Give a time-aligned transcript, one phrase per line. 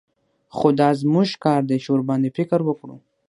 [0.55, 2.95] خو دا زموږ کار دى چې ورباندې فکر وکړو.